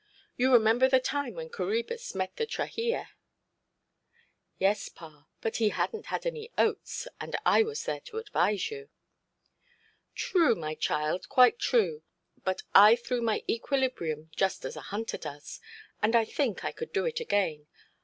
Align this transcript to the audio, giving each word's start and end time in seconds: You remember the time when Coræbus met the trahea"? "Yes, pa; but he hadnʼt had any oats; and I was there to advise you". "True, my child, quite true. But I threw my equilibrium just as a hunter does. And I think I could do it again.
You 0.35 0.51
remember 0.51 0.89
the 0.89 0.99
time 0.99 1.35
when 1.35 1.51
Coræbus 1.51 2.15
met 2.15 2.35
the 2.35 2.47
trahea"? 2.47 3.09
"Yes, 4.57 4.89
pa; 4.89 5.27
but 5.41 5.57
he 5.57 5.69
hadnʼt 5.69 6.05
had 6.05 6.25
any 6.25 6.49
oats; 6.57 7.07
and 7.19 7.35
I 7.45 7.61
was 7.61 7.83
there 7.83 7.99
to 8.05 8.17
advise 8.17 8.71
you". 8.71 8.89
"True, 10.15 10.55
my 10.55 10.73
child, 10.73 11.29
quite 11.29 11.59
true. 11.59 12.01
But 12.43 12.63
I 12.73 12.95
threw 12.95 13.21
my 13.21 13.43
equilibrium 13.47 14.31
just 14.35 14.65
as 14.65 14.75
a 14.75 14.81
hunter 14.89 15.19
does. 15.19 15.59
And 16.01 16.15
I 16.15 16.25
think 16.25 16.65
I 16.65 16.71
could 16.71 16.91
do 16.91 17.05
it 17.05 17.19
again. 17.19 17.67